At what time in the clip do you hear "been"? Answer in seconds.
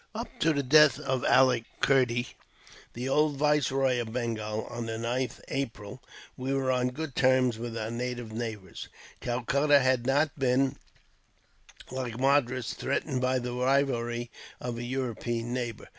10.39-10.75